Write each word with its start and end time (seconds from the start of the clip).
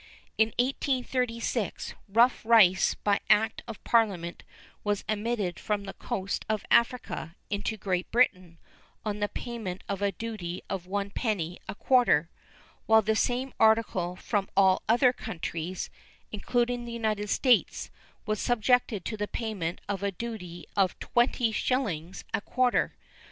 In 0.35 0.47
1836 0.57 1.93
rough 2.09 2.43
rice 2.43 2.95
by 2.95 3.19
act 3.29 3.61
of 3.67 3.83
Parliament 3.83 4.41
was 4.83 5.03
admitted 5.07 5.59
from 5.59 5.83
the 5.83 5.93
coast 5.93 6.43
of 6.49 6.65
Africa 6.71 7.35
into 7.51 7.77
Great 7.77 8.09
Britain 8.09 8.57
on 9.05 9.19
the 9.19 9.27
payment 9.29 9.83
of 9.87 10.01
a 10.01 10.11
duty 10.11 10.63
of 10.71 10.87
1 10.87 11.11
penny 11.11 11.59
a 11.69 11.75
quarter, 11.75 12.31
while 12.87 13.03
the 13.03 13.15
same 13.15 13.53
article 13.59 14.15
from 14.15 14.49
all 14.57 14.81
other 14.89 15.13
countries, 15.13 15.91
including 16.31 16.85
the 16.85 16.91
United 16.91 17.29
States, 17.29 17.91
was 18.25 18.41
subjected 18.41 19.05
to 19.05 19.15
the 19.15 19.27
payment 19.27 19.81
of 19.87 20.01
a 20.01 20.11
duty 20.11 20.65
of 20.75 20.97
20 20.97 21.51
shillings 21.51 22.23
a 22.33 22.41
quarter. 22.41 22.95